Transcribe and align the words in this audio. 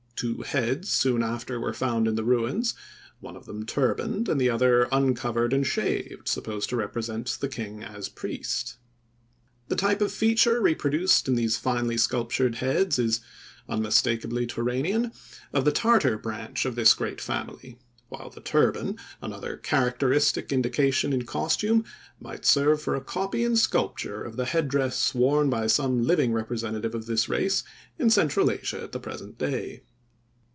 Two 0.17 0.43
heads 0.43 0.91
soon 0.91 1.23
after 1.23 1.59
were 1.59 1.73
found 1.73 2.07
in 2.07 2.13
the 2.13 2.23
ruins, 2.23 2.75
one 3.21 3.35
of 3.35 3.47
them 3.47 3.65
turbaned 3.65 4.29
and 4.29 4.39
the 4.39 4.51
other 4.51 4.87
uncovered 4.91 5.51
and 5.51 5.65
shaved, 5.65 6.27
supposed 6.27 6.69
to 6.69 6.75
represent 6.75 7.39
the 7.41 7.49
king 7.49 7.81
as 7.81 8.07
priest. 8.07 8.77
The 9.67 9.75
type 9.75 9.99
of 9.99 10.11
feature 10.11 10.61
reproduced 10.61 11.27
in 11.27 11.33
these 11.33 11.57
finely 11.57 11.97
sculptured 11.97 12.53
heads 12.57 12.99
is 12.99 13.21
unmistakably 13.67 14.45
Turanian, 14.45 15.11
of 15.53 15.65
the 15.65 15.71
Tartar 15.71 16.19
branch 16.19 16.65
of 16.65 16.75
this 16.75 16.93
great 16.93 17.19
family, 17.19 17.79
while 18.09 18.29
the 18.29 18.41
turban, 18.41 18.97
another 19.23 19.57
characteristic 19.57 20.51
indication 20.51 21.13
in 21.13 21.25
costume, 21.25 21.83
might 22.19 22.45
serve 22.45 22.79
for 22.79 22.93
a 22.93 23.01
copy 23.01 23.43
in 23.43 23.55
sculpture 23.55 24.21
of 24.23 24.35
the 24.35 24.45
head 24.45 24.67
dress 24.67 25.15
worn 25.15 25.49
by 25.49 25.65
some 25.65 26.03
living 26.03 26.31
representative 26.31 26.93
of 26.93 27.07
this 27.07 27.27
race 27.27 27.63
in 27.97 28.11
central 28.11 28.51
Asia 28.51 28.83
at 28.83 28.91
the 28.91 28.99
present 28.99 29.39
day. 29.39 29.81